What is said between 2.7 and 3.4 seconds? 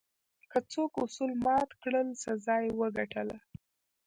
وګټله.